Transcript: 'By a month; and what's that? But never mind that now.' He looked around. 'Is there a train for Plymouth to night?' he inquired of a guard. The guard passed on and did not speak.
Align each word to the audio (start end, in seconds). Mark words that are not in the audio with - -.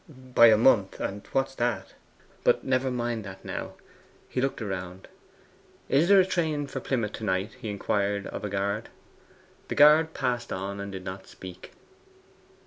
'By 0.09 0.47
a 0.47 0.57
month; 0.57 0.99
and 0.99 1.23
what's 1.31 1.53
that? 1.53 1.93
But 2.43 2.63
never 2.63 2.89
mind 2.89 3.23
that 3.23 3.45
now.' 3.45 3.73
He 4.27 4.41
looked 4.41 4.59
around. 4.59 5.07
'Is 5.89 6.07
there 6.09 6.19
a 6.19 6.25
train 6.25 6.65
for 6.65 6.79
Plymouth 6.79 7.11
to 7.13 7.23
night?' 7.23 7.53
he 7.61 7.69
inquired 7.69 8.25
of 8.25 8.43
a 8.43 8.49
guard. 8.49 8.89
The 9.67 9.75
guard 9.75 10.15
passed 10.15 10.51
on 10.51 10.79
and 10.79 10.91
did 10.91 11.03
not 11.05 11.27
speak. 11.27 11.73